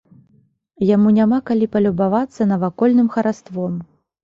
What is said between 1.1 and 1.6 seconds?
няма